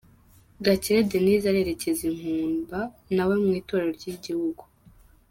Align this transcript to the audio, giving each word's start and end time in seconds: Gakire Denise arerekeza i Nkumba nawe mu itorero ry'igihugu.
Gakire 0.63 1.01
Denise 1.11 1.45
arerekeza 1.49 2.01
i 2.09 2.13
Nkumba 2.17 2.79
nawe 3.15 3.33
mu 3.43 3.49
itorero 3.61 3.91
ry'igihugu. 3.97 4.63